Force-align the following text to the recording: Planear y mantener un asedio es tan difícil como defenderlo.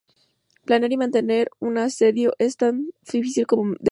Planear 0.65 0.91
y 0.93 0.97
mantener 0.97 1.51
un 1.59 1.77
asedio 1.77 2.33
es 2.39 2.57
tan 2.57 2.87
difícil 3.03 3.45
como 3.45 3.65
defenderlo. 3.79 3.89